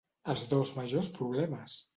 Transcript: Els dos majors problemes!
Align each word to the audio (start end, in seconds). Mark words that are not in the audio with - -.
Els 0.33 0.45
dos 0.53 0.71
majors 0.79 1.13
problemes! 1.21 1.81